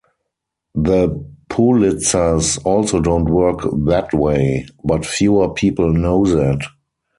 The 0.73 1.11
Pulitzers 1.51 2.57
also 2.65 2.99
don't 3.01 3.29
work 3.29 3.59
that 3.85 4.11
way, 4.15 4.65
but 4.83 5.05
fewer 5.05 5.53
people 5.53 5.93
know 5.93 6.25
that. 6.25 6.61